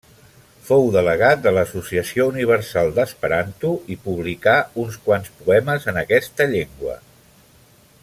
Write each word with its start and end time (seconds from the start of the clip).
Fou 0.69 0.87
delegat 0.95 1.43
de 1.43 1.51
l'Associació 1.57 2.25
Universal 2.31 2.91
d'Esperanto 2.97 3.75
i 3.97 4.01
publicà 4.09 4.57
uns 4.85 5.01
quants 5.07 5.33
poemes 5.43 5.87
en 5.93 6.05
aquesta 6.07 6.53
llengua. 6.57 7.01